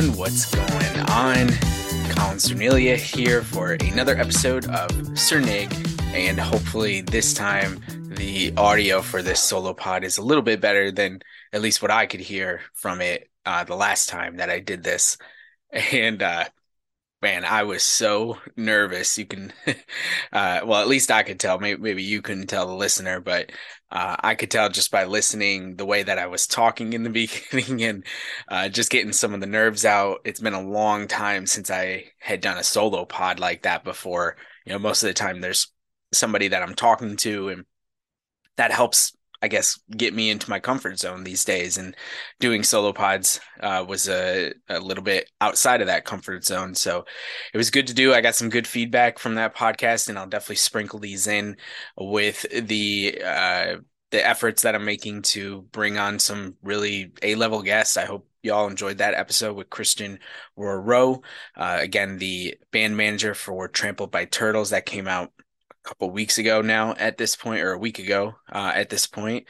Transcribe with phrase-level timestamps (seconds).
[0.00, 1.48] Everyone, what's going on?
[2.14, 5.70] Colin Cernelia here for another episode of Cernig,
[6.14, 7.82] and hopefully this time
[8.16, 11.20] the audio for this solo pod is a little bit better than
[11.52, 14.82] at least what I could hear from it uh, the last time that I did
[14.82, 15.18] this.
[15.92, 16.46] And uh,
[17.22, 19.18] man, I was so nervous.
[19.18, 19.52] You can,
[20.32, 21.58] uh, well, at least I could tell.
[21.58, 23.50] Maybe, maybe you couldn't tell the listener, but
[23.90, 27.10] uh, I could tell just by listening the way that I was talking in the
[27.52, 28.04] beginning and
[28.48, 30.20] uh, just getting some of the nerves out.
[30.24, 34.36] It's been a long time since I had done a solo pod like that before.
[34.64, 35.68] You know, most of the time there's
[36.12, 37.64] somebody that I'm talking to, and
[38.56, 41.78] that helps I guess get me into my comfort zone these days.
[41.78, 41.96] And
[42.38, 46.74] doing solo pods uh, was a, a little bit outside of that comfort zone.
[46.74, 47.04] So
[47.52, 48.12] it was good to do.
[48.12, 51.56] I got some good feedback from that podcast, and I'll definitely sprinkle these in
[51.96, 53.76] with the uh,
[54.10, 57.96] the efforts that I'm making to bring on some really A level guests.
[57.96, 60.18] I hope y'all enjoyed that episode with Christian
[60.56, 61.22] Rowe.
[61.56, 65.32] Uh, again, the band manager for Trampled by Turtles that came out
[65.84, 69.46] couple weeks ago now at this point, or a week ago uh, at this point.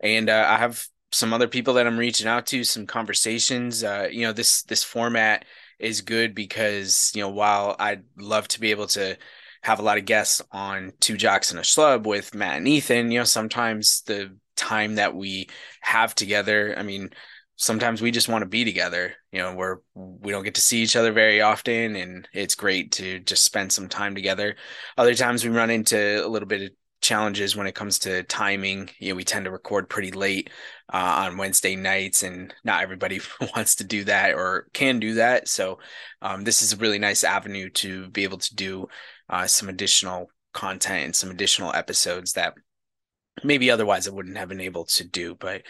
[0.00, 3.84] And uh, I have some other people that I'm reaching out to, some conversations.
[3.84, 5.44] Uh, you know, this this format
[5.78, 9.16] is good because you know while I'd love to be able to
[9.62, 13.10] have a lot of guests on Two Jocks and a Schlub with Matt and Ethan,
[13.10, 15.48] you know, sometimes the time that we
[15.80, 17.10] have together, I mean,
[17.56, 20.80] sometimes we just want to be together you know we're we don't get to see
[20.80, 24.54] each other very often and it's great to just spend some time together.
[24.96, 28.90] Other times we run into a little bit of challenges when it comes to timing.
[29.00, 30.50] You know we tend to record pretty late
[30.92, 33.20] uh, on wednesday nights and not everybody
[33.56, 35.48] wants to do that or can do that.
[35.48, 35.80] So
[36.22, 38.86] um, this is a really nice avenue to be able to do
[39.28, 42.54] uh, some additional content and some additional episodes that
[43.42, 45.34] maybe otherwise i wouldn't have been able to do.
[45.34, 45.62] But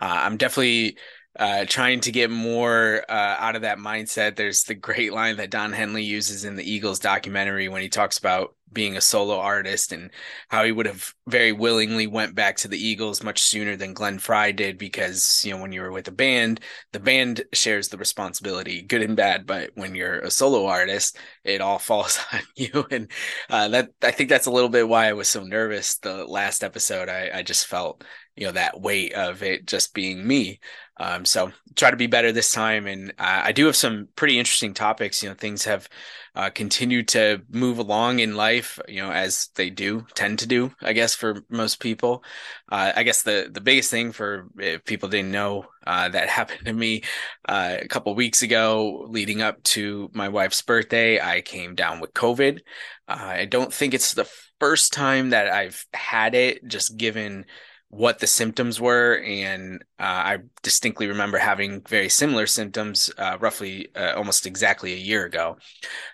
[0.00, 0.96] uh, i'm definitely
[1.38, 4.36] uh, trying to get more uh, out of that mindset.
[4.36, 8.18] There's the great line that Don Henley uses in the Eagles documentary when he talks
[8.18, 10.10] about being a solo artist and
[10.48, 14.18] how he would have very willingly went back to the Eagles much sooner than Glenn
[14.18, 16.60] Frey did because you know when you were with a band
[16.92, 19.46] the band shares the responsibility good and bad.
[19.46, 22.86] But when you're a solo artist it all falls on you.
[22.90, 23.10] And
[23.48, 26.62] uh, that I think that's a little bit why I was so nervous the last
[26.62, 27.08] episode.
[27.08, 28.04] I, I just felt
[28.36, 30.60] you know that weight of it just being me
[31.00, 34.38] um, so try to be better this time and uh, I do have some pretty
[34.38, 35.88] interesting topics you know things have
[36.34, 40.72] uh, continue to move along in life, you know, as they do tend to do,
[40.80, 42.22] I guess, for most people.
[42.70, 46.66] Uh, I guess the the biggest thing for if people didn't know uh, that happened
[46.66, 47.02] to me
[47.48, 52.14] uh, a couple weeks ago, leading up to my wife's birthday, I came down with
[52.14, 52.60] COVID.
[53.08, 54.30] Uh, I don't think it's the
[54.60, 57.46] first time that I've had it, just given
[57.90, 63.88] what the symptoms were, and uh, I distinctly remember having very similar symptoms, uh, roughly
[63.96, 65.56] uh, almost exactly a year ago.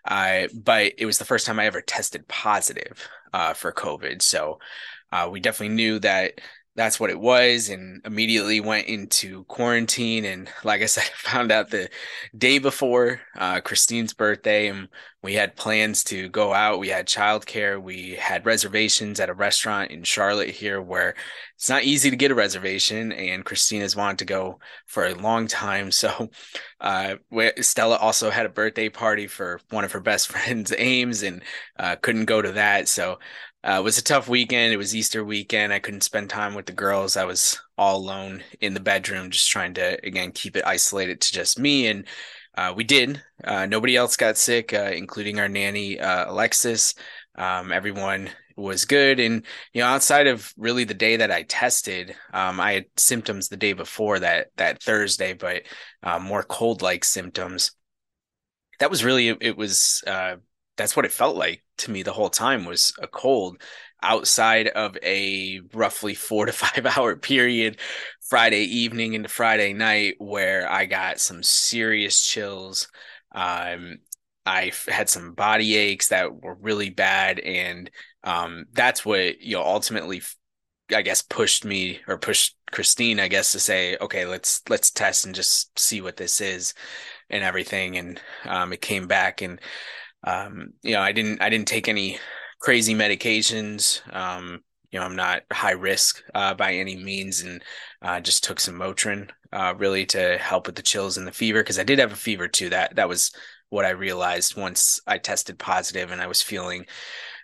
[0.04, 4.58] but it was the first time I ever tested positive uh, for COVID, so
[5.12, 6.40] uh, we definitely knew that
[6.76, 11.50] that's what it was and immediately went into quarantine and like i said I found
[11.50, 11.88] out the
[12.36, 14.88] day before uh, christine's birthday and
[15.22, 19.90] we had plans to go out we had childcare we had reservations at a restaurant
[19.90, 21.14] in charlotte here where
[21.56, 25.48] it's not easy to get a reservation and christine's wanted to go for a long
[25.48, 26.30] time so
[26.80, 27.16] uh,
[27.60, 31.42] stella also had a birthday party for one of her best friends ames and
[31.78, 33.18] uh, couldn't go to that so
[33.66, 34.72] uh, it was a tough weekend.
[34.72, 35.72] It was Easter weekend.
[35.72, 37.16] I couldn't spend time with the girls.
[37.16, 41.32] I was all alone in the bedroom, just trying to again keep it isolated to
[41.32, 41.88] just me.
[41.88, 42.06] And
[42.56, 43.20] uh, we did.
[43.42, 46.94] Uh, nobody else got sick, uh, including our nanny uh, Alexis.
[47.34, 52.14] Um, everyone was good, and you know, outside of really the day that I tested,
[52.32, 55.62] um, I had symptoms the day before that that Thursday, but
[56.04, 57.72] uh, more cold-like symptoms.
[58.78, 59.56] That was really it.
[59.56, 60.04] Was
[60.76, 63.60] that's what it felt like to me the whole time was a cold
[64.02, 67.78] outside of a roughly four to five hour period
[68.28, 72.88] friday evening into friday night where i got some serious chills.
[73.34, 73.98] Um,
[74.44, 77.90] i had some body aches that were really bad and
[78.24, 80.22] um, that's what you know ultimately
[80.94, 85.26] i guess pushed me or pushed christine i guess to say okay let's let's test
[85.26, 86.74] and just see what this is
[87.30, 89.60] and everything and um, it came back and
[90.26, 92.18] um, you know, I didn't I didn't take any
[92.60, 94.00] crazy medications.
[94.14, 97.62] Um, you know, I'm not high risk uh, by any means, and
[98.02, 101.62] uh, just took some Motrin uh, really to help with the chills and the fever
[101.62, 102.70] because I did have a fever too.
[102.70, 103.32] That that was
[103.68, 106.86] what I realized once I tested positive and I was feeling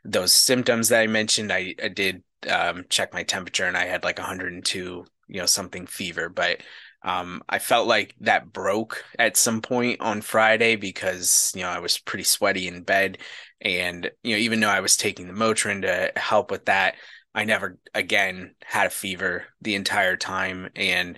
[0.05, 1.52] those symptoms that I mentioned.
[1.52, 5.87] I, I did um, check my temperature and I had like 102, you know, something
[5.87, 6.62] fever, but
[7.05, 11.81] Um, I felt like that broke at some point on Friday because, you know, I
[11.81, 13.19] was pretty sweaty in bed.
[13.61, 16.97] And, you know, even though I was taking the Motrin to help with that,
[17.35, 20.71] I never again had a fever the entire time.
[20.77, 21.17] And,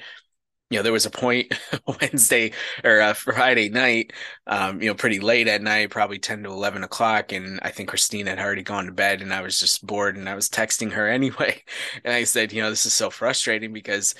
[0.71, 1.53] you know, there was a point
[2.01, 2.53] Wednesday
[2.83, 4.13] or uh, Friday night,
[4.47, 7.33] um, you know, pretty late at night, probably 10 to 11 o'clock.
[7.33, 10.29] And I think Christine had already gone to bed and I was just bored and
[10.29, 11.63] I was texting her anyway.
[12.05, 14.15] And I said, you know, this is so frustrating because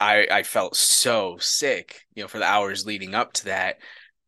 [0.00, 3.78] I I felt so sick, you know, for the hours leading up to that,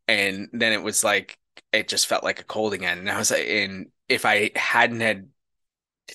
[0.08, 1.38] and then it was like
[1.72, 2.98] it just felt like a cold again.
[2.98, 5.28] And I was like, and if I hadn't had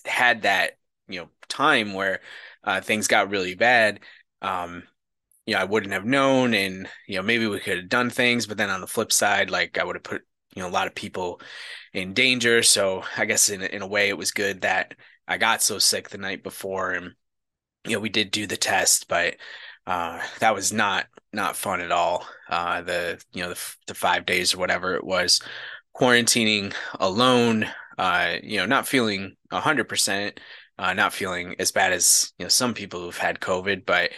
[0.05, 0.77] had that,
[1.07, 2.21] you know, time where
[2.63, 4.01] uh, things got really bad,
[4.41, 4.83] um,
[5.45, 8.47] you know, I wouldn't have known, and you know, maybe we could have done things,
[8.47, 10.23] but then on the flip side, like I would have put
[10.55, 11.41] you know a lot of people
[11.93, 12.63] in danger.
[12.63, 14.95] So I guess in in a way, it was good that
[15.27, 17.13] I got so sick the night before and
[17.85, 19.35] you know, we did do the test, but
[19.85, 22.25] uh, that was not not fun at all.
[22.49, 25.41] Uh, the you know the, the five days or whatever it was,
[25.95, 27.65] quarantining alone.
[27.97, 30.39] Uh, you know, not feeling a hundred percent,
[30.79, 34.11] uh, not feeling as bad as you know some people who've had COVID, but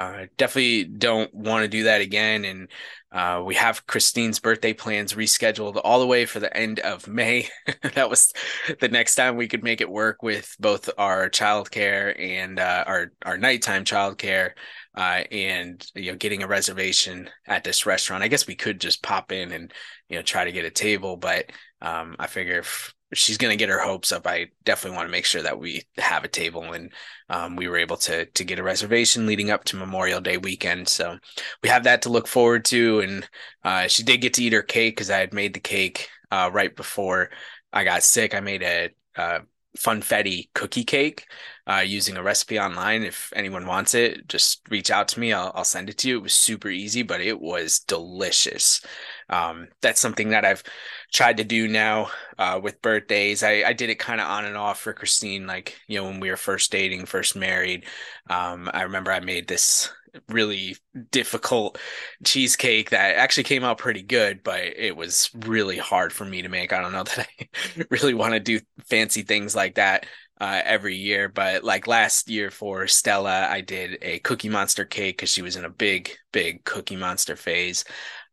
[0.00, 2.46] uh, definitely don't want to do that again.
[2.46, 2.68] And
[3.12, 7.50] uh, we have Christine's birthday plans rescheduled all the way for the end of May.
[7.94, 8.32] that was
[8.80, 13.12] the next time we could make it work with both our childcare and uh, our
[13.26, 14.52] our nighttime childcare,
[14.94, 18.22] uh, and you know getting a reservation at this restaurant.
[18.22, 19.70] I guess we could just pop in and
[20.08, 21.50] you know try to get a table, but
[21.82, 24.26] um, I figure if she's going to get her hopes up.
[24.26, 26.92] I definitely want to make sure that we have a table, and
[27.28, 30.88] um, we were able to to get a reservation leading up to Memorial Day weekend.
[30.88, 31.18] So
[31.62, 33.00] we have that to look forward to.
[33.00, 33.28] And
[33.64, 36.50] uh, she did get to eat her cake because I had made the cake uh,
[36.52, 37.30] right before
[37.72, 38.34] I got sick.
[38.34, 39.40] I made a, a
[39.78, 41.26] funfetti cookie cake
[41.66, 43.02] uh, using a recipe online.
[43.02, 45.32] If anyone wants it, just reach out to me.
[45.32, 46.18] I'll, I'll send it to you.
[46.18, 48.80] It was super easy, but it was delicious.
[49.28, 50.64] Um, that's something that I've
[51.12, 53.42] tried to do now uh, with birthdays.
[53.42, 56.18] I, I did it kind of on and off for Christine, like, you know, when
[56.18, 57.86] we were first dating, first married.
[58.28, 59.92] Um, I remember I made this
[60.28, 60.76] really
[61.10, 61.78] difficult
[62.24, 66.48] cheesecake that actually came out pretty good, but it was really hard for me to
[66.48, 66.72] make.
[66.72, 70.06] I don't know that I really want to do fancy things like that
[70.40, 75.18] uh, every year, but like last year for Stella, I did a Cookie Monster cake
[75.18, 77.84] because she was in a big, big Cookie Monster phase.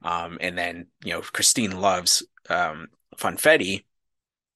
[0.03, 2.88] Um, and then, you know, Christine loves um,
[3.18, 3.83] funfetti.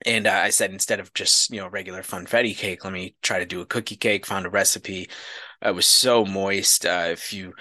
[0.05, 3.39] And uh, I said, instead of just, you know, regular funfetti cake, let me try
[3.39, 5.09] to do a cookie cake, found a recipe.
[5.63, 6.87] It was so moist.
[6.87, 7.53] Uh, if you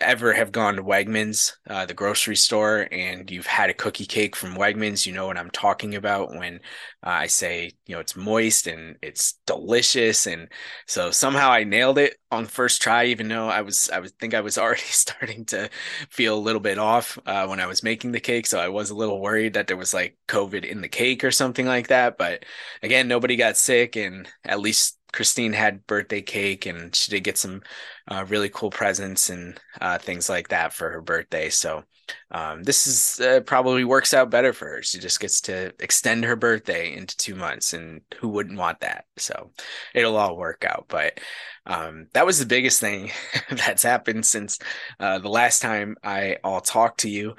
[0.00, 4.34] ever have gone to Wegmans, uh, the grocery store, and you've had a cookie cake
[4.34, 6.56] from Wegmans, you know what I'm talking about when
[7.04, 10.26] uh, I say, you know, it's moist and it's delicious.
[10.26, 10.50] And
[10.86, 14.32] so somehow I nailed it on first try, even though I was, I was think
[14.32, 15.68] I was already starting to
[16.08, 18.46] feel a little bit off uh, when I was making the cake.
[18.46, 21.30] So I was a little worried that there was like COVID in the cake or
[21.30, 22.16] something like that.
[22.16, 22.44] But
[22.82, 27.38] again, nobody got sick, and at least Christine had birthday cake and she did get
[27.38, 27.62] some
[28.10, 31.48] uh, really cool presents and uh, things like that for her birthday.
[31.50, 31.84] So
[32.32, 34.82] um, this is uh, probably works out better for her.
[34.82, 39.04] She just gets to extend her birthday into two months, and who wouldn't want that?
[39.16, 39.52] So
[39.94, 40.86] it'll all work out.
[40.88, 41.20] But
[41.64, 43.10] um, that was the biggest thing
[43.50, 44.58] that's happened since
[45.00, 47.36] uh, the last time I all talked to you.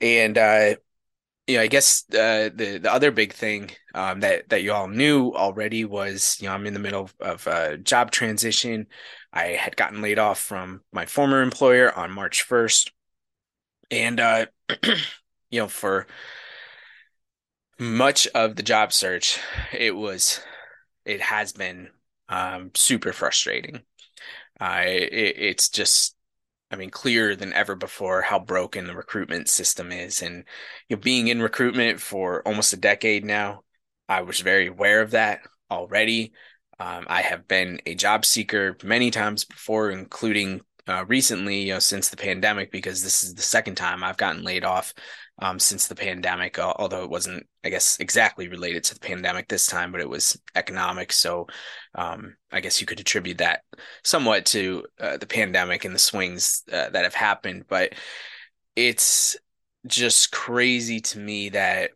[0.00, 0.74] And uh,
[1.46, 4.88] you know, I guess uh, the the other big thing um, that that you all
[4.88, 8.86] knew already was, you know, I'm in the middle of a job transition.
[9.32, 12.90] I had gotten laid off from my former employer on March 1st,
[13.90, 14.46] and uh,
[15.50, 16.06] you know, for
[17.78, 19.38] much of the job search,
[19.72, 20.40] it was,
[21.04, 21.90] it has been
[22.28, 23.82] um, super frustrating.
[24.60, 26.15] Uh, it, it's just
[26.70, 30.22] I mean, clearer than ever before how broken the recruitment system is.
[30.22, 30.44] And
[30.88, 33.62] you know, being in recruitment for almost a decade now,
[34.08, 36.32] I was very aware of that already.
[36.78, 41.78] Um, I have been a job seeker many times before, including uh, recently, you know,
[41.78, 44.92] since the pandemic, because this is the second time I've gotten laid off
[45.40, 49.66] um, since the pandemic, although it wasn't, I guess, exactly related to the pandemic this
[49.66, 51.12] time, but it was economic.
[51.12, 51.48] So
[51.94, 53.62] um, I guess you could attribute that
[54.04, 57.64] somewhat to uh, the pandemic and the swings uh, that have happened.
[57.68, 57.94] But
[58.76, 59.36] it's
[59.86, 61.90] just crazy to me that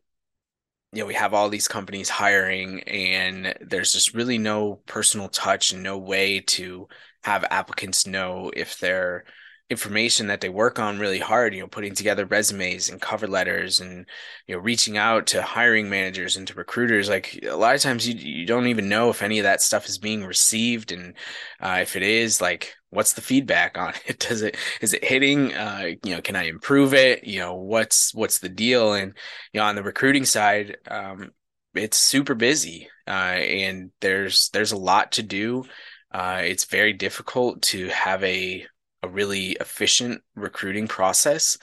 [0.93, 5.73] you know we have all these companies hiring and there's just really no personal touch
[5.73, 6.89] and no way to
[7.23, 9.25] have applicants know if they're
[9.71, 13.79] information that they work on really hard, you know, putting together resumes and cover letters
[13.79, 14.05] and,
[14.49, 17.09] you know, reaching out to hiring managers and to recruiters.
[17.09, 19.89] Like a lot of times you, you don't even know if any of that stuff
[19.89, 20.91] is being received.
[20.91, 21.15] And
[21.61, 24.19] uh, if it is, like, what's the feedback on it?
[24.29, 25.55] Does it, is it hitting?
[25.55, 27.23] Uh, you know, can I improve it?
[27.25, 28.93] You know, what's, what's the deal?
[28.95, 29.15] And,
[29.53, 31.31] you know, on the recruiting side, um,
[31.77, 35.65] it's super busy uh, and there's, there's a lot to do.
[36.13, 38.67] Uh, it's very difficult to have a
[39.03, 41.59] a really efficient recruiting process,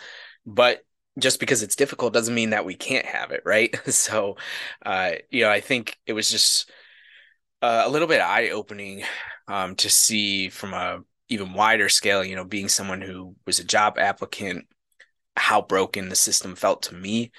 [0.45, 0.81] but
[1.19, 3.75] just because it's difficult doesn't mean that we can't have it, right?
[3.91, 4.37] So,
[4.85, 6.71] uh, you know, I think it was just
[7.61, 9.03] uh, a little bit eye opening
[9.47, 13.63] um, to see from a even wider scale, you know, being someone who was a
[13.63, 14.65] job applicant,
[15.35, 17.31] how broken the system felt to me.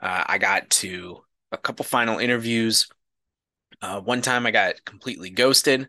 [0.00, 2.88] Uh, I got to a couple final interviews.
[3.82, 5.88] Uh, one time I got completely ghosted.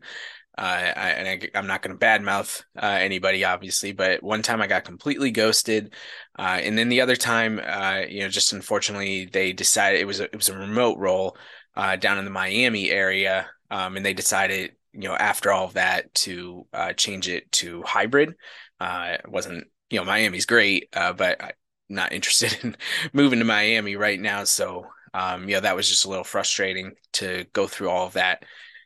[0.58, 4.62] Uh, I, and I, am not going to badmouth uh, anybody, obviously, but one time
[4.62, 5.94] I got completely ghosted,
[6.40, 10.22] uh, and then the other time, uh, you know, just unfortunately, they decided it was
[10.22, 11.38] a, it was a remote role
[11.76, 15.74] uh, down in the Miami area, um, and they decided, you know, after all of
[15.74, 18.34] that, to uh, change it to hybrid.
[18.80, 21.52] it wasn't, you know, Miami's great, but I'm
[21.90, 22.78] not interested in
[23.12, 27.46] moving to Miami right now, so um, know that was just a little frustrating to
[27.54, 28.44] go through all of that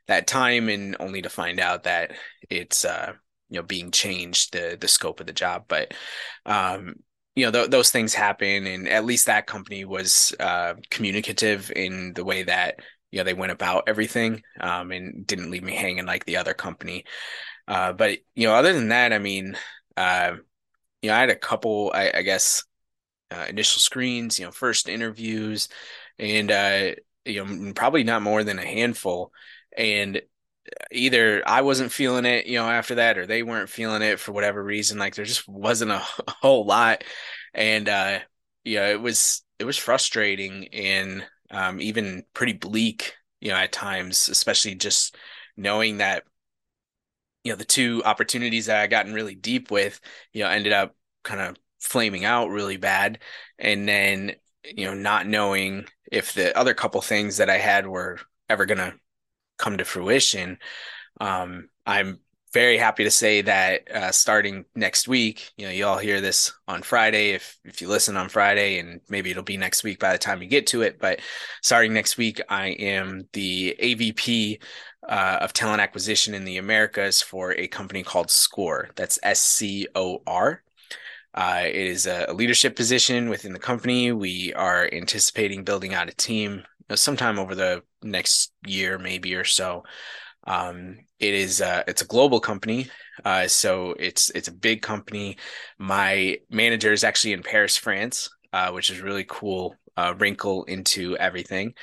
[0.09, 2.13] that time and only to find out that
[2.49, 3.13] it's uh
[3.49, 5.65] you know being changed the the scope of the job.
[5.69, 5.93] But
[6.45, 6.95] um
[7.35, 12.13] you know th- those things happen and at least that company was uh communicative in
[12.15, 12.79] the way that
[13.11, 16.53] you know they went about everything um and didn't leave me hanging like the other
[16.53, 17.05] company.
[17.67, 19.57] Uh but you know other than that i mean
[19.97, 20.33] uh
[21.01, 22.63] you know i had a couple i, I guess
[23.31, 25.69] uh, initial screens you know first interviews
[26.19, 26.91] and uh
[27.25, 29.31] you know probably not more than a handful
[29.77, 30.21] and
[30.91, 34.31] either I wasn't feeling it, you know, after that, or they weren't feeling it for
[34.31, 34.97] whatever reason.
[34.99, 35.99] Like there just wasn't a,
[36.41, 37.03] whole lot,
[37.53, 38.19] and uh,
[38.63, 44.29] yeah, it was it was frustrating and um, even pretty bleak, you know, at times,
[44.29, 45.17] especially just
[45.57, 46.23] knowing that
[47.43, 49.99] you know the two opportunities that I gotten really deep with,
[50.33, 53.19] you know, ended up kind of flaming out really bad,
[53.57, 58.19] and then you know not knowing if the other couple things that I had were
[58.49, 58.95] ever gonna
[59.59, 60.57] come to fruition.
[61.21, 62.19] Um, I'm
[62.51, 66.51] very happy to say that uh, starting next week, you know, you all hear this
[66.67, 67.31] on Friday.
[67.31, 70.41] If if you listen on Friday, and maybe it'll be next week by the time
[70.41, 70.99] you get to it.
[70.99, 71.19] But
[71.61, 74.61] starting next week, I am the AVP
[75.07, 78.89] uh, of talent acquisition in the Americas for a company called SCOR.
[78.95, 80.63] That's S C O R.
[81.35, 84.11] Uh, it is a leadership position within the company.
[84.11, 86.63] We are anticipating building out a team
[86.95, 89.83] sometime over the next year, maybe or so.
[90.45, 92.87] Um, it is uh, it's a global company,
[93.25, 95.37] uh, so it's it's a big company.
[95.77, 101.17] My manager is actually in Paris, France, uh, which is really cool uh, wrinkle into
[101.17, 101.73] everything.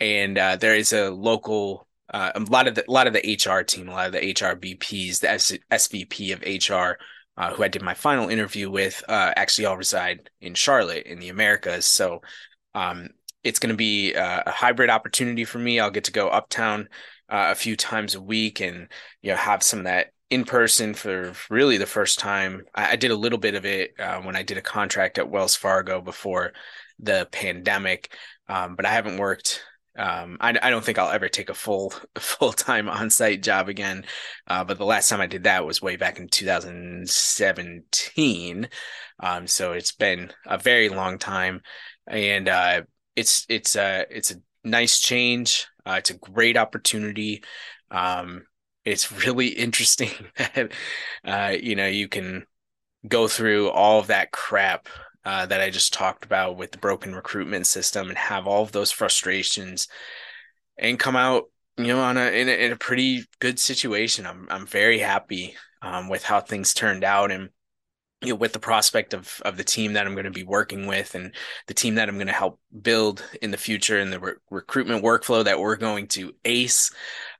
[0.00, 3.38] And uh, there is a local uh, a lot of the a lot of the
[3.44, 6.98] HR team, a lot of the HR VPs, the S- SVP of HR,
[7.36, 11.18] uh, who I did my final interview with, uh, actually all reside in Charlotte in
[11.18, 11.86] the Americas.
[11.86, 12.20] So
[12.74, 13.08] um,
[13.46, 15.78] it's going to be uh, a hybrid opportunity for me.
[15.78, 16.88] I'll get to go uptown
[17.28, 18.88] uh, a few times a week and
[19.22, 22.64] you know have some of that in person for really the first time.
[22.74, 25.30] I, I did a little bit of it uh, when I did a contract at
[25.30, 26.54] Wells Fargo before
[26.98, 28.12] the pandemic,
[28.48, 29.62] um, but I haven't worked.
[29.96, 33.68] Um, I, I, don't think I'll ever take a full full time on site job
[33.68, 34.04] again.
[34.46, 38.68] Uh, but the last time I did that was way back in 2017.
[39.20, 41.62] Um, so it's been a very long time,
[42.06, 42.82] and uh,
[43.16, 45.66] it's it's a it's a nice change.
[45.84, 47.42] Uh, it's a great opportunity.
[47.90, 48.44] Um,
[48.84, 50.72] it's really interesting that
[51.24, 52.46] uh, you know you can
[53.08, 54.88] go through all of that crap
[55.24, 58.72] uh, that I just talked about with the broken recruitment system and have all of
[58.72, 59.88] those frustrations
[60.78, 61.44] and come out
[61.76, 64.26] you know on a in a, in a pretty good situation.
[64.26, 67.50] I'm I'm very happy um, with how things turned out and
[68.22, 70.86] you know, with the prospect of of the team that I'm going to be working
[70.86, 71.34] with and
[71.66, 75.04] the team that I'm going to help build in the future and the re- recruitment
[75.04, 76.90] workflow that we're going to ace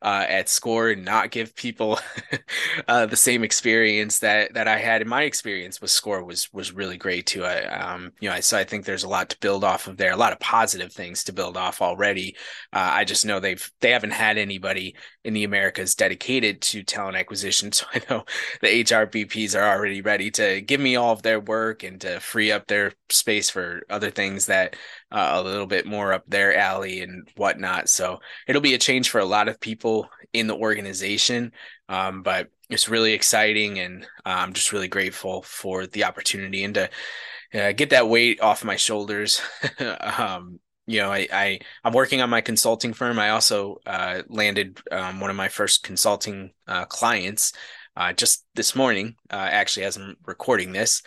[0.07, 1.99] uh, at SCOR and not give people
[2.89, 6.71] uh, the same experience that that I had in my experience with SCOR was was
[6.71, 7.45] really great too.
[7.45, 9.97] I um you know I so I think there's a lot to build off of
[9.97, 12.37] there, a lot of positive things to build off already.
[12.73, 14.95] Uh, I just know they've they haven't had anybody
[15.25, 18.25] in the Americas dedicated to talent acquisition, so I know
[18.63, 22.21] the HR VPs are already ready to give me all of their work and to
[22.21, 24.77] free up their space for other things that
[25.13, 27.89] uh, a little bit more up their alley and whatnot.
[27.89, 31.53] So it'll be a change for a lot of people in the organization.
[31.89, 36.75] Um, but it's really exciting, and uh, I'm just really grateful for the opportunity and
[36.75, 36.91] to
[37.55, 39.41] uh, get that weight off my shoulders.
[40.01, 43.19] um, you know, I, I I'm working on my consulting firm.
[43.19, 47.53] I also uh, landed um, one of my first consulting uh, clients
[47.97, 51.03] uh, just this morning, uh, actually, as I'm recording this,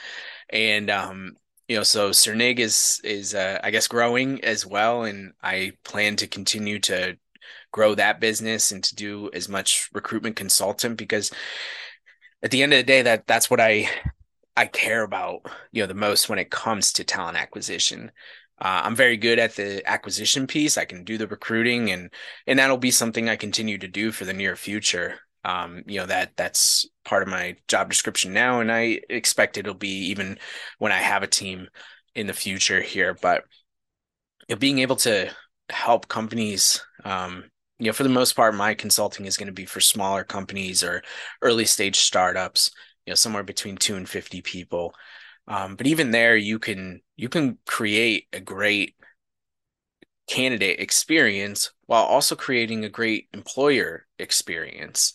[0.50, 1.34] and um,
[1.70, 6.16] you know, so Cernig is is uh, I guess growing as well, and I plan
[6.18, 7.16] to continue to
[7.72, 11.32] grow that business and to do as much recruitment consultant because
[12.42, 13.88] at the end of the day, that that's what I
[14.58, 18.12] I care about, you know, the most when it comes to talent acquisition.
[18.60, 20.78] Uh, I'm very good at the acquisition piece.
[20.78, 22.12] I can do the recruiting, and
[22.48, 25.20] and that'll be something I continue to do for the near future.
[25.46, 29.74] Um, you know that that's part of my job description now, and I expect it'll
[29.74, 30.38] be even
[30.80, 31.68] when I have a team
[32.16, 33.16] in the future here.
[33.22, 33.44] But
[34.48, 35.30] you know, being able to
[35.70, 37.46] help companies, um,
[37.78, 40.84] you know, for the most part, my consulting is going to be for smaller companies
[40.84, 41.04] or
[41.42, 42.72] early stage startups.
[43.06, 44.94] You know, somewhere between two and fifty people.
[45.48, 48.96] Um, but even there, you can you can create a great
[50.28, 55.14] candidate experience while also creating a great employer experience,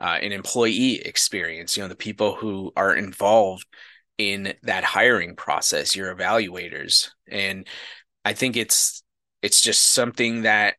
[0.00, 1.76] uh, an employee experience.
[1.76, 3.66] You know, the people who are involved
[4.18, 7.66] in that hiring process, your evaluators, and
[8.24, 9.02] I think it's
[9.42, 10.76] it's just something that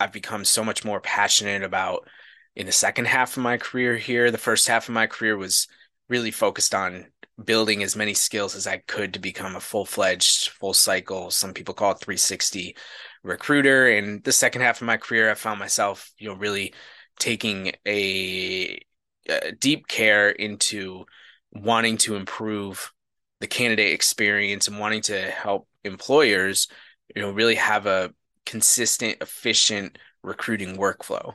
[0.00, 2.08] I've become so much more passionate about
[2.54, 4.30] in the second half of my career here.
[4.30, 5.68] The first half of my career was
[6.08, 7.06] really focused on
[7.42, 11.54] building as many skills as I could to become a full fledged, full cycle, some
[11.54, 12.76] people call it 360
[13.22, 13.88] recruiter.
[13.88, 16.74] And the second half of my career, I found myself, you know, really
[17.22, 18.80] taking a,
[19.28, 21.04] a deep care into
[21.52, 22.92] wanting to improve
[23.38, 26.66] the candidate experience and wanting to help employers,
[27.14, 28.12] you know, really have a
[28.44, 31.32] consistent, efficient recruiting workflow.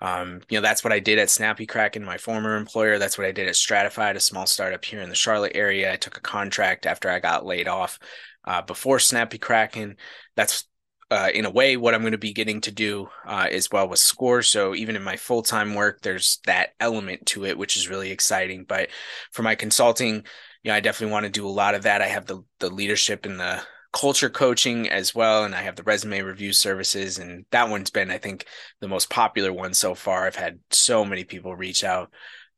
[0.00, 2.98] Um, you know, that's what I did at Snappy Kraken, my former employer.
[2.98, 5.92] That's what I did at Stratified, a small startup here in the Charlotte area.
[5.92, 8.00] I took a contract after I got laid off
[8.44, 9.96] uh, before Snappy Kraken.
[10.34, 10.64] That's
[11.10, 13.88] uh, in a way what I'm going to be getting to do uh, as well
[13.88, 14.42] with SCOR.
[14.42, 18.10] So even in my full time work, there's that element to it, which is really
[18.10, 18.64] exciting.
[18.64, 18.90] But
[19.32, 20.16] for my consulting,
[20.62, 22.02] you know, I definitely want to do a lot of that.
[22.02, 25.82] I have the the leadership and the culture coaching as well and i have the
[25.82, 28.46] resume review services and that one's been i think
[28.80, 32.12] the most popular one so far i've had so many people reach out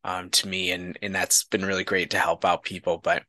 [0.05, 3.23] um, to me and and that's been really great to help out people but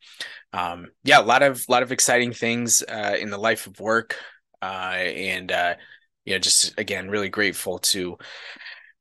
[0.52, 4.18] um, yeah a lot of lot of exciting things uh, in the life of work
[4.64, 5.76] and uh,
[6.26, 8.18] you know just again really grateful to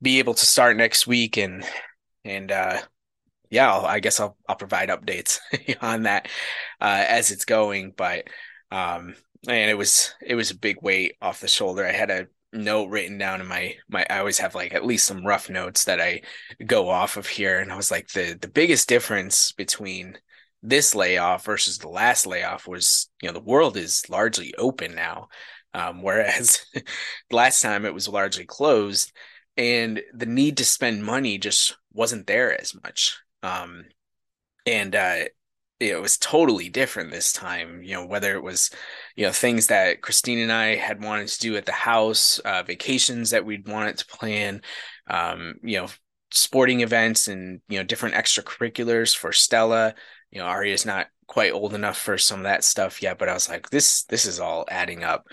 [0.00, 1.64] be able to start next week and
[2.24, 2.78] and uh,
[3.50, 5.38] yeah I'll, i guess I'll I'll provide updates
[5.80, 6.28] on that
[6.80, 8.28] uh, as it's going but
[8.70, 9.14] um,
[9.48, 11.86] and it was it was a big weight off the shoulder.
[11.86, 15.06] I had a note written down in my my I always have like at least
[15.06, 16.22] some rough notes that I
[16.66, 20.18] go off of here and I was like the the biggest difference between
[20.62, 25.28] this layoff versus the last layoff was you know the world is largely open now
[25.74, 26.64] um, whereas
[27.30, 29.12] last time it was largely closed
[29.56, 33.84] and the need to spend money just wasn't there as much um,
[34.66, 35.24] and uh,
[35.80, 37.82] it was totally different this time.
[37.82, 38.70] You know, whether it was,
[39.16, 42.62] you know, things that Christine and I had wanted to do at the house, uh,
[42.62, 44.62] vacations that we'd wanted to plan,
[45.08, 45.88] um, you know,
[46.30, 49.94] sporting events and you know different extracurriculars for Stella.
[50.32, 53.34] You know, Aria's not quite old enough for some of that stuff yet, but I
[53.34, 55.26] was like, this this is all adding up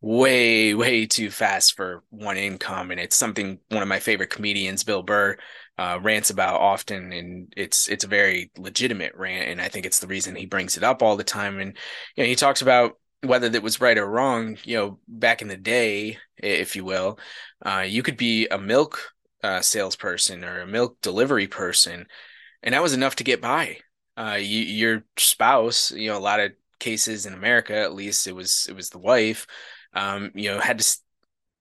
[0.00, 4.84] way way too fast for one income and it's something one of my favorite comedians
[4.84, 5.36] bill burr
[5.78, 10.00] uh, rants about often, and it's it's a very legitimate rant, and I think it's
[10.00, 11.60] the reason he brings it up all the time.
[11.60, 11.76] And
[12.16, 14.58] you know, he talks about whether that was right or wrong.
[14.64, 17.18] You know, back in the day, if you will,
[17.64, 19.00] uh, you could be a milk
[19.44, 22.06] uh, salesperson or a milk delivery person,
[22.62, 23.78] and that was enough to get by.
[24.18, 28.34] Uh, you, your spouse, you know, a lot of cases in America, at least, it
[28.34, 29.46] was it was the wife.
[29.94, 30.98] Um, you know, had to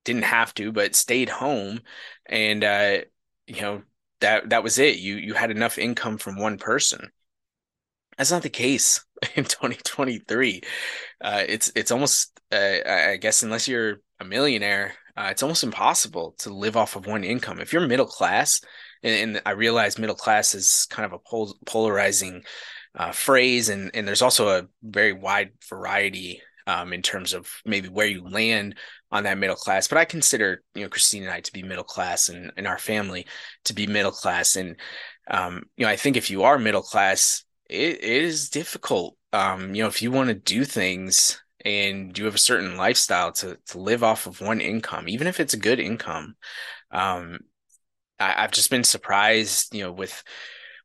[0.06, 1.82] didn't have to, but stayed home,
[2.26, 3.00] and uh,
[3.48, 3.84] you know
[4.22, 4.98] that that was it.
[4.98, 7.12] You you had enough income from one person.
[8.18, 10.62] That's not the case in 2023.
[11.22, 16.34] Uh, it's it's almost uh, I guess unless you're a millionaire, uh, it's almost impossible
[16.40, 17.60] to live off of one income.
[17.60, 18.62] If you're middle class,
[19.04, 22.44] and, and I realize middle class is kind of a pol- polarizing
[22.96, 27.88] uh, phrase, and and there's also a very wide variety um, in terms of maybe
[27.88, 28.76] where you land
[29.10, 29.88] on that middle class.
[29.88, 32.78] But I consider, you know, Christine and I to be middle class and, and our
[32.78, 33.26] family
[33.64, 34.58] to be middle class.
[34.58, 34.76] And,
[35.32, 39.16] um, you know, I think if you are middle class, it, it is difficult.
[39.32, 43.32] Um, you know, if you want to do things and you have a certain lifestyle
[43.34, 46.36] to, to live off of one income, even if it's a good income,
[46.92, 47.40] um,
[48.20, 50.24] I, I've just been surprised, you know, with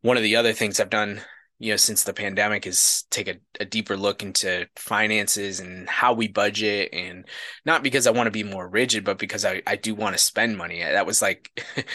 [0.03, 1.21] one of the other things I've done,
[1.59, 6.13] you know, since the pandemic is take a, a deeper look into finances and how
[6.13, 6.91] we budget.
[6.93, 7.25] And
[7.65, 10.23] not because I want to be more rigid, but because I, I do want to
[10.23, 10.81] spend money.
[10.81, 11.51] That was like,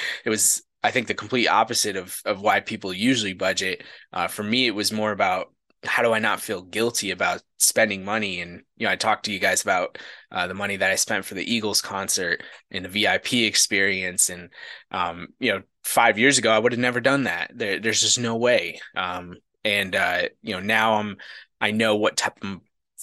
[0.26, 3.84] it was, I think, the complete opposite of, of why people usually budget.
[4.14, 5.52] Uh, for me, it was more about
[5.84, 8.42] how do I not feel guilty about spending money?
[8.42, 9.98] And you know, I talked to you guys about
[10.32, 14.50] uh, the money that I spent for the Eagles concert and the VIP experience, and
[14.92, 17.52] um, you know, five years ago I would have never done that.
[17.54, 18.80] There, there's just no way.
[18.96, 21.18] Um, and uh, you know, now I'm
[21.60, 22.60] I know what type of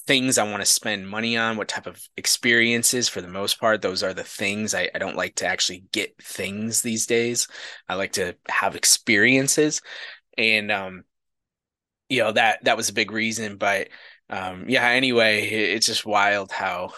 [0.07, 3.81] things I want to spend money on, what type of experiences for the most part.
[3.81, 7.49] Those are the things I, I don't like to actually get things these days.
[7.89, 9.81] I like to have experiences.
[10.37, 11.05] And um,
[12.09, 13.89] you know that that was a big reason but
[14.31, 16.91] um yeah anyway it's just wild how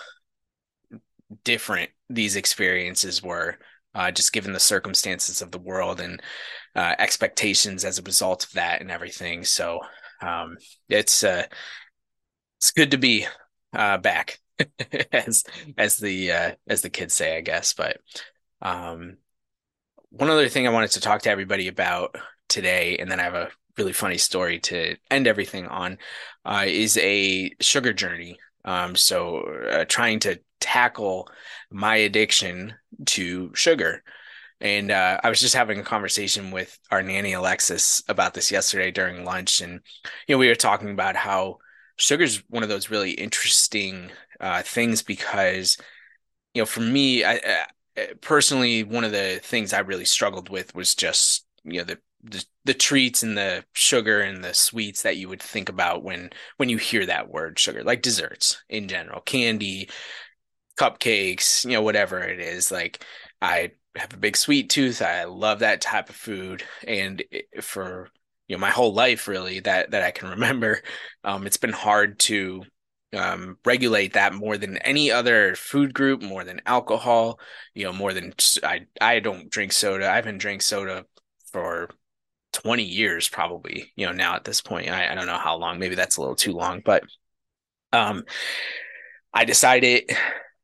[1.44, 3.58] different these experiences were
[3.94, 6.22] uh, just given the circumstances of the world and
[6.74, 9.42] uh, expectations as a result of that and everything.
[9.42, 9.80] So
[10.20, 10.56] um
[10.88, 11.44] it's uh
[12.58, 13.26] it's good to be
[13.74, 14.38] uh back
[15.12, 15.44] as
[15.76, 17.98] as the uh as the kids say i guess but
[18.62, 19.16] um
[20.10, 22.16] one other thing i wanted to talk to everybody about
[22.48, 25.98] today and then i have a really funny story to end everything on
[26.44, 28.38] uh, is a sugar journey.
[28.64, 31.28] Um, so uh, trying to tackle
[31.70, 32.74] my addiction
[33.06, 34.02] to sugar.
[34.60, 38.90] And uh, I was just having a conversation with our nanny Alexis about this yesterday
[38.90, 39.80] during lunch, and
[40.26, 41.58] you know we were talking about how
[41.96, 44.10] sugar is one of those really interesting
[44.40, 45.76] uh, things because
[46.54, 50.74] you know for me, I, I personally one of the things I really struggled with
[50.74, 55.16] was just you know the the, the treats and the sugar and the sweets that
[55.16, 59.20] you would think about when when you hear that word sugar like desserts in general
[59.20, 59.88] candy
[60.78, 62.70] cupcakes you know whatever it is.
[62.70, 63.04] Like
[63.40, 65.00] i have a big sweet tooth.
[65.00, 66.62] I love that type of food.
[66.86, 67.22] And
[67.60, 68.10] for
[68.48, 70.80] you know my whole life really that that i can remember
[71.24, 72.62] um, it's been hard to
[73.16, 77.40] um, regulate that more than any other food group more than alcohol
[77.74, 80.10] you know more than i i don't drink soda.
[80.10, 81.06] I haven't drank soda
[81.56, 81.88] for
[82.52, 84.90] 20 years probably you know now at this point.
[84.90, 87.02] I, I don't know how long maybe that's a little too long but
[87.94, 88.24] um
[89.32, 90.10] i decided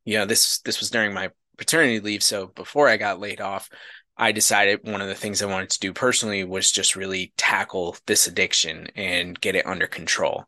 [0.05, 3.70] you know this this was during my paternity leave so before i got laid off
[4.18, 7.96] i decided one of the things i wanted to do personally was just really tackle
[8.07, 10.44] this addiction and get it under control.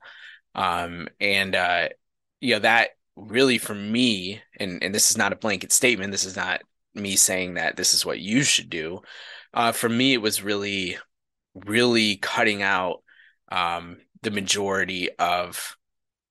[0.55, 1.89] Um and uh
[2.43, 6.27] you know that really for me and and this is not a blanket statement this
[6.27, 6.61] is not
[6.95, 9.01] me saying that this is what you should do
[9.55, 10.99] uh for me it was really
[11.55, 13.03] really cutting out
[13.51, 15.77] um, the majority of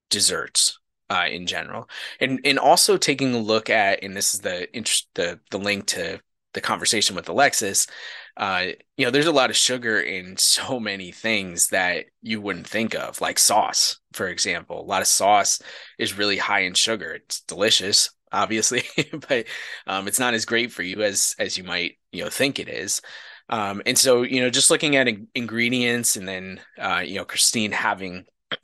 [0.10, 4.74] desserts uh, in general, and and also taking a look at, and this is the
[4.76, 6.20] interest, the the link to
[6.54, 7.88] the conversation with Alexis.
[8.36, 12.68] Uh, you know, there's a lot of sugar in so many things that you wouldn't
[12.68, 14.82] think of, like sauce, for example.
[14.82, 15.62] A lot of sauce
[16.00, 17.14] is really high in sugar.
[17.14, 18.84] It's delicious, obviously,
[19.30, 19.46] but
[19.88, 22.70] um, it's not as great for you as as you might you know think it
[22.70, 23.02] is.
[23.50, 27.26] Um, and so, you know, just looking at in- ingredients and then, uh, you know,
[27.26, 28.26] Christine having,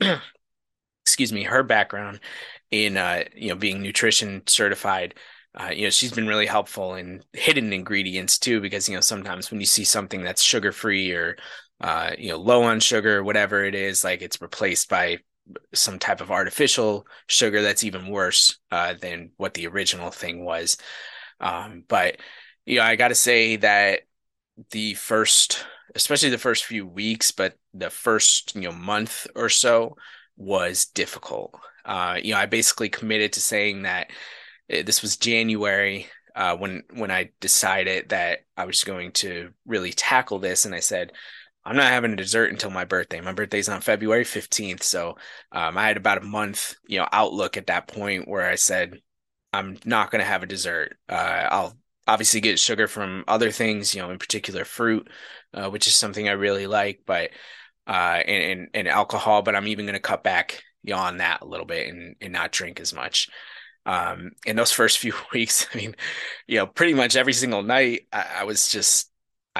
[1.04, 2.20] excuse me, her background
[2.70, 5.14] in, uh, you know, being nutrition certified,
[5.58, 9.50] uh, you know, she's been really helpful in hidden ingredients too, because, you know, sometimes
[9.50, 11.36] when you see something that's sugar free or,
[11.80, 15.18] uh, you know, low on sugar, whatever it is, like it's replaced by
[15.74, 20.76] some type of artificial sugar that's even worse uh, than what the original thing was.
[21.40, 22.18] Um, but,
[22.66, 24.00] you know, I got to say that
[24.70, 29.96] the first especially the first few weeks but the first you know month or so
[30.36, 34.10] was difficult uh you know i basically committed to saying that
[34.68, 39.92] eh, this was january uh when when i decided that i was going to really
[39.92, 41.12] tackle this and i said
[41.64, 45.16] i'm not having a dessert until my birthday my birthday's on february 15th so
[45.52, 49.00] um, i had about a month you know outlook at that point where i said
[49.52, 51.76] i'm not going to have a dessert uh, i'll
[52.10, 55.08] obviously get sugar from other things, you know, in particular fruit,
[55.54, 57.30] uh, which is something I really like, but
[57.86, 59.42] uh, and, and, and alcohol.
[59.42, 62.16] But I'm even going to cut back you know, on that a little bit and
[62.20, 63.28] and not drink as much.
[63.86, 65.96] Um, in those first few weeks, I mean,
[66.46, 69.09] you know, pretty much every single night, I, I was just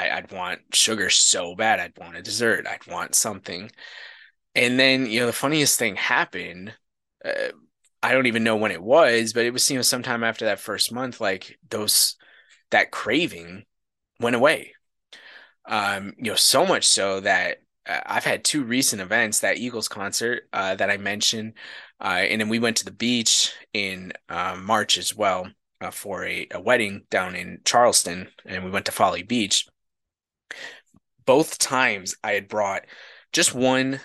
[0.01, 1.81] I, I'd want sugar so bad.
[1.81, 2.67] I'd want a dessert.
[2.67, 3.71] I'd want something.
[4.55, 6.75] And then, you know, the funniest thing happened.
[7.25, 7.51] Uh,
[8.03, 10.61] I don't even know when it was, but it was, you know, sometime after that
[10.61, 12.17] first month, like those
[12.71, 13.65] that craving
[14.21, 14.75] went away.
[15.67, 19.89] Um, you know, so much so that uh, I've had two recent events, that Eagles
[19.89, 21.55] concert uh, that I mentioned,
[22.01, 25.49] uh, and then we went to the beach in uh, March as well.
[25.81, 29.67] uh, for a, a wedding down in Charleston, and we went to Folly Beach.
[31.27, 32.87] Both times I had brought
[33.33, 34.01] just one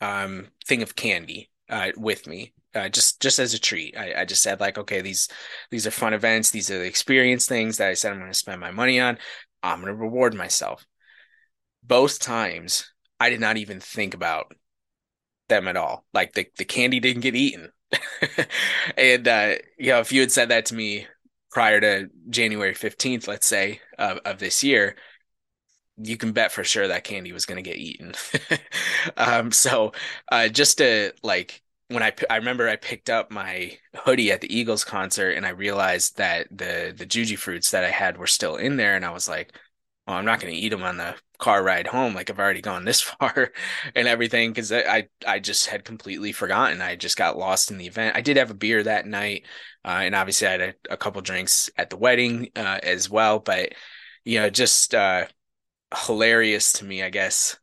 [0.00, 3.96] um, thing of candy uh, with me, uh, just just as a treat.
[3.96, 5.28] I, I just said like, okay, these
[5.70, 6.50] these are fun events.
[6.50, 9.18] These are the experience things that I said I'm going to spend my money on.
[9.62, 10.86] I'm going to reward myself.
[11.82, 14.52] Both times, I did not even think about
[15.48, 16.04] them at all.
[16.14, 17.70] Like the the candy didn't get eaten.
[18.96, 21.06] and uh, you know, if you had said that to me
[21.50, 24.96] prior to January 15th, let's say, of, of this year,
[26.02, 28.12] you can bet for sure that candy was going to get eaten.
[29.16, 29.92] um, so
[30.30, 34.54] uh, just to like when I I remember I picked up my hoodie at the
[34.54, 38.76] Eagles concert and I realized that the the Jujyfruits that I had were still in
[38.76, 39.52] there and I was like,
[40.06, 42.14] well, I'm not going to eat them on the car ride home.
[42.14, 43.52] Like I've already gone this far
[43.94, 46.80] and everything because I I just had completely forgotten.
[46.80, 48.16] I just got lost in the event.
[48.16, 49.44] I did have a beer that night,
[49.84, 53.38] uh, and obviously I had a, a couple drinks at the wedding uh, as well.
[53.38, 53.74] But
[54.24, 55.26] you know, just uh,
[55.94, 57.58] hilarious to me, I guess,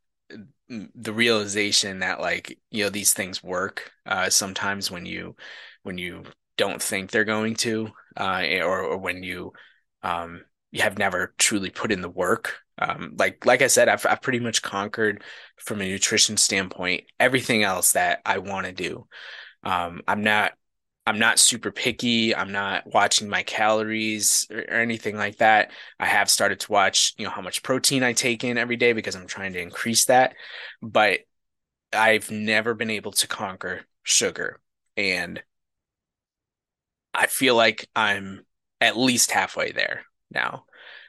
[0.69, 5.35] the realization that like you know these things work uh, sometimes when you
[5.83, 6.23] when you
[6.57, 9.51] don't think they're going to, uh, or, or when you
[10.03, 12.57] um, you have never truly put in the work.
[12.77, 15.23] Um, like like I said, I've I've pretty much conquered
[15.57, 19.07] from a nutrition standpoint everything else that I want to do.
[19.63, 20.53] Um, I'm not
[21.09, 22.35] I'm not super picky.
[22.35, 25.71] I'm not watching my calories or, or, anything like that.
[25.99, 28.93] I have started to watch, you know, how much protein I take in every day
[28.93, 30.35] because I'm trying to increase that.
[30.83, 31.21] But
[31.91, 34.61] I've never been able to conquer sugar.
[34.97, 35.41] And
[37.15, 38.45] I feel like I'm
[38.79, 40.65] at least halfway there now.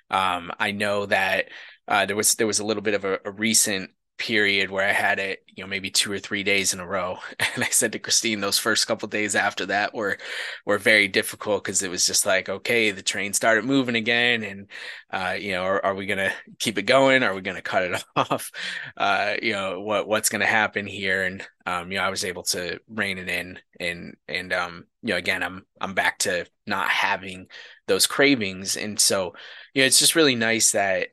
[0.09, 1.49] Um, I know that
[1.87, 4.93] uh, there was there was a little bit of a, a, recent period where I
[4.93, 7.19] had it, you know, maybe two or three days in a row,
[7.55, 10.19] and I said to Christine, those first couple days after that were
[10.67, 14.69] were very difficult because it was just like, okay, the train started moving again, and
[15.11, 17.23] uh, you know, are, are we gonna keep it going?
[17.23, 18.53] Are we gonna cut it off?
[18.97, 21.25] Uh, you know, what what's gonna happen here?
[21.25, 25.15] And um, you know, I was able to rein it in, and and um, you
[25.15, 27.49] know, again, I'm I'm back to not having
[27.89, 28.77] those cravings.
[28.77, 29.35] And so,
[29.75, 31.09] you know, it's just really nice that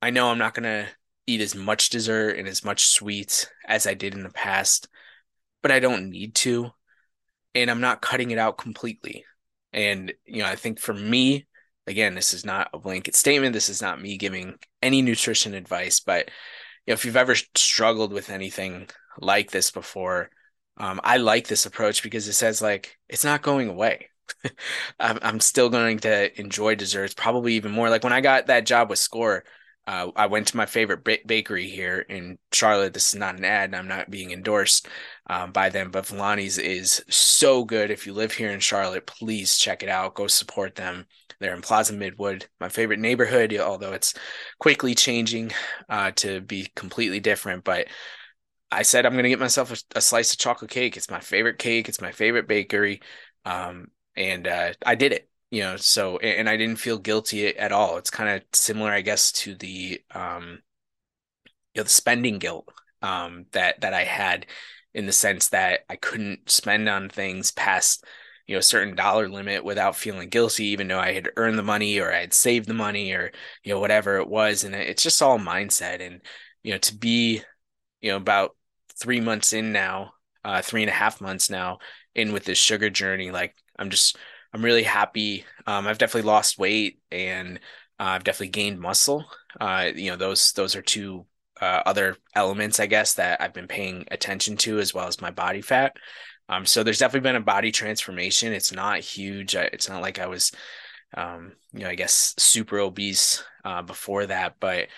[0.00, 0.88] I know I'm not going to
[1.26, 4.88] eat as much dessert and as much sweets as I did in the past,
[5.62, 6.70] but I don't need to.
[7.54, 9.24] And I'm not cutting it out completely.
[9.72, 11.46] And, you know, I think for me,
[11.86, 13.52] again, this is not a blanket statement.
[13.52, 16.30] This is not me giving any nutrition advice, but
[16.86, 20.30] you know, if you've ever struggled with anything like this before,
[20.76, 24.08] um, I like this approach because it says like it's not going away.
[25.00, 27.90] I'm, I'm still going to enjoy desserts, probably even more.
[27.90, 29.44] Like when I got that job with SCOR,
[29.90, 32.94] uh, I went to my favorite ba- bakery here in Charlotte.
[32.94, 34.86] This is not an ad, and I'm not being endorsed
[35.28, 37.90] um, by them, but Villani's is so good.
[37.90, 40.14] If you live here in Charlotte, please check it out.
[40.14, 41.06] Go support them.
[41.40, 44.14] They're in Plaza Midwood, my favorite neighborhood, although it's
[44.60, 45.50] quickly changing
[45.88, 47.64] uh, to be completely different.
[47.64, 47.88] But
[48.70, 50.96] I said I'm going to get myself a, a, slice of chocolate cake.
[50.96, 51.88] It's my favorite cake.
[51.88, 53.00] It's my favorite bakery.
[53.44, 55.29] Um, and uh, I did it.
[55.50, 57.96] You know, so and I didn't feel guilty at all.
[57.98, 60.62] It's kind of similar, I guess, to the um,
[61.74, 62.68] you know, the spending guilt
[63.02, 64.46] um, that that I had
[64.94, 68.04] in the sense that I couldn't spend on things past
[68.46, 71.62] you know a certain dollar limit without feeling guilty even though i had earned the
[71.62, 73.30] money or i had saved the money or
[73.62, 76.20] you know whatever it was and it's just all mindset and
[76.64, 77.42] you know to be
[78.00, 78.56] you know about
[78.98, 81.78] three months in now uh three and a half months now
[82.16, 84.16] in with this sugar journey like I'm just
[84.52, 85.44] I'm really happy.
[85.66, 87.58] Um, I've definitely lost weight and
[87.98, 89.24] uh, I've definitely gained muscle.
[89.60, 91.26] Uh, you know, those those are two
[91.60, 95.30] uh, other elements, I guess, that I've been paying attention to, as well as my
[95.30, 95.96] body fat.
[96.48, 98.52] Um, so there's definitely been a body transformation.
[98.52, 99.54] It's not huge.
[99.54, 100.50] It's not like I was,
[101.16, 104.88] um, you know, I guess super obese uh, before that, but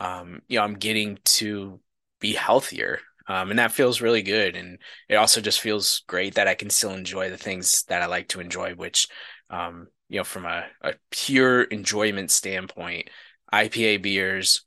[0.00, 1.80] um, you know, I'm getting to
[2.20, 3.00] be healthier.
[3.28, 4.56] Um, and that feels really good.
[4.56, 8.06] And it also just feels great that I can still enjoy the things that I
[8.06, 9.08] like to enjoy, which,
[9.50, 13.08] um, you know, from a, a pure enjoyment standpoint,
[13.52, 14.64] IPA beers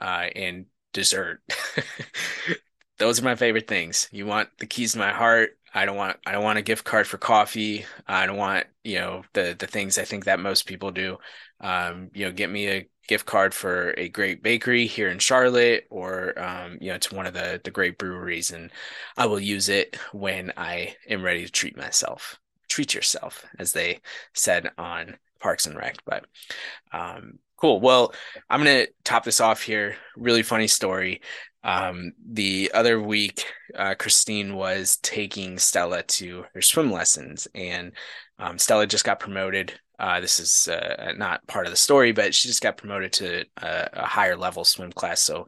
[0.00, 1.42] uh, and dessert.
[2.98, 4.08] Those are my favorite things.
[4.10, 5.58] You want the keys to my heart.
[5.74, 7.84] I don't want I don't want a gift card for coffee.
[8.06, 11.18] I don't want, you know, the the things I think that most people do.
[11.60, 15.86] Um, you know, get me a gift card for a great bakery here in Charlotte
[15.90, 18.70] or um, you know to one of the the great breweries and
[19.16, 22.38] I will use it when I am ready to treat myself.
[22.68, 24.00] Treat yourself as they
[24.34, 26.26] said on Parks and Rec, but
[26.92, 27.80] um, Cool.
[27.80, 28.12] Well,
[28.50, 29.96] I'm going to top this off here.
[30.14, 31.22] Really funny story.
[31.64, 37.92] Um, the other week, uh, Christine was taking Stella to her swim lessons, and
[38.38, 39.72] um, Stella just got promoted.
[39.98, 43.44] Uh, this is uh, not part of the story, but she just got promoted to
[43.56, 45.22] a, a, higher level swim class.
[45.22, 45.46] So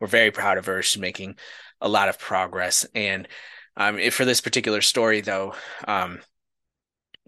[0.00, 0.80] we're very proud of her.
[0.82, 1.36] She's making
[1.80, 2.86] a lot of progress.
[2.94, 3.28] And
[3.76, 5.54] um, if, for this particular story, though,
[5.86, 6.20] um,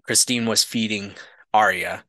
[0.05, 1.13] Christine was feeding
[1.53, 2.03] Aria,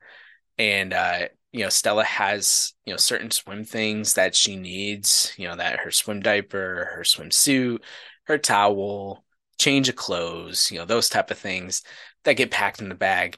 [0.59, 5.47] and uh, you know, Stella has, you know, certain swim things that she needs, you
[5.47, 7.79] know, that her swim diaper, her swimsuit,
[8.25, 9.25] her towel,
[9.59, 11.83] change of clothes, you know, those type of things
[12.25, 13.37] that get packed in the bag.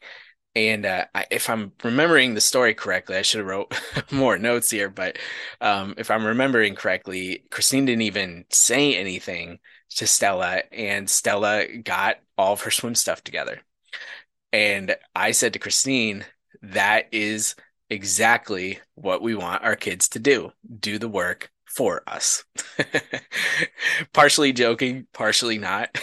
[0.56, 3.78] And uh, if I'm remembering the story correctly, I should have wrote
[4.10, 4.88] more notes here.
[4.88, 5.18] But
[5.60, 9.58] um, if I'm remembering correctly, Christine didn't even say anything
[9.96, 13.60] to Stella, and Stella got all of her swim stuff together.
[14.50, 16.24] And I said to Christine,
[16.62, 17.54] "That is
[17.90, 22.44] exactly what we want our kids to do do the work for us.
[24.12, 25.96] partially joking, partially not.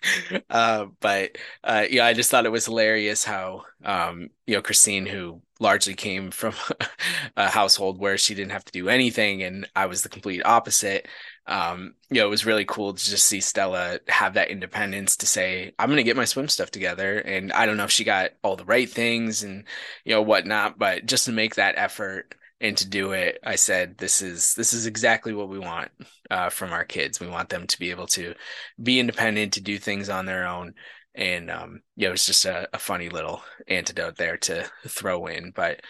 [0.50, 5.06] uh, but uh, yeah, I just thought it was hilarious how um, you know Christine,
[5.06, 6.54] who largely came from
[7.36, 11.08] a household where she didn't have to do anything, and I was the complete opposite
[11.48, 15.26] um, you know, it was really cool to just see Stella have that independence to
[15.26, 17.18] say, I'm going to get my swim stuff together.
[17.18, 19.64] And I don't know if she got all the right things and,
[20.04, 23.98] you know, whatnot, but just to make that effort and to do it, I said,
[23.98, 25.90] this is, this is exactly what we want
[26.30, 27.20] uh, from our kids.
[27.20, 28.34] We want them to be able to
[28.82, 30.74] be independent, to do things on their own.
[31.14, 35.52] And, um, you know, it's just a, a funny little antidote there to throw in,
[35.54, 35.80] but,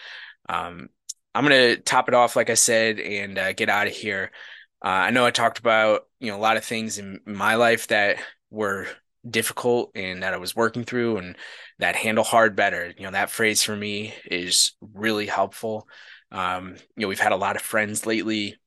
[0.49, 0.89] um,
[1.37, 4.31] I'm to top it off, like I said, and uh, get out of here.
[4.83, 7.87] Uh, I know I talked about you know a lot of things in my life
[7.87, 8.17] that
[8.49, 8.87] were
[9.29, 11.35] difficult and that I was working through, and
[11.77, 12.91] that handle hard better.
[12.97, 15.87] You know that phrase for me is really helpful.
[16.31, 18.57] Um, you know we've had a lot of friends lately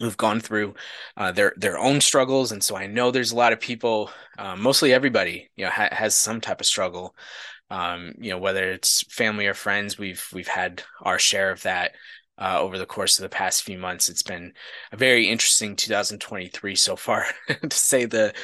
[0.00, 0.74] who've gone through
[1.16, 4.56] uh, their their own struggles, and so I know there's a lot of people, uh,
[4.56, 7.14] mostly everybody, you know, ha- has some type of struggle.
[7.70, 11.92] Um, you know whether it's family or friends, we've we've had our share of that
[12.38, 14.08] uh, over the course of the past few months.
[14.08, 14.52] It's been
[14.92, 18.34] a very interesting 2023 so far, to say the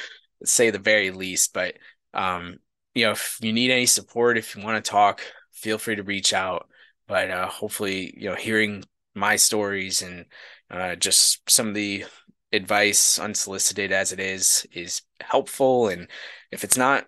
[0.45, 1.53] say the very least.
[1.53, 1.75] But
[2.13, 2.57] um,
[2.95, 5.21] you know, if you need any support, if you want to talk,
[5.53, 6.67] feel free to reach out.
[7.07, 10.25] But uh, hopefully, you know, hearing my stories and
[10.71, 12.05] uh, just some of the
[12.51, 15.89] advice, unsolicited as it is, is helpful.
[15.89, 16.07] And
[16.51, 17.05] if it's not,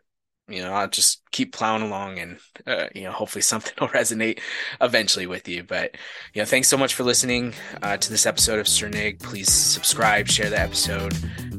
[0.48, 4.40] you know, I'll just keep plowing along and, uh, you know, hopefully something will resonate
[4.82, 5.64] eventually with you.
[5.64, 5.96] But,
[6.34, 9.22] you know, thanks so much for listening uh, to this episode of Cernig.
[9.22, 11.16] Please subscribe, share the episode.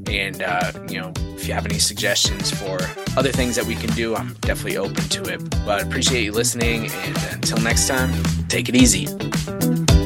[0.09, 2.79] And, uh, you know, if you have any suggestions for
[3.17, 5.51] other things that we can do, I'm definitely open to it.
[5.65, 6.91] But appreciate you listening.
[6.91, 10.06] And until next time, take it easy.